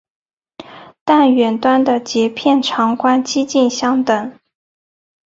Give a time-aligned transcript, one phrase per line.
[1.03, 4.33] 但远端的节片长宽几近相等。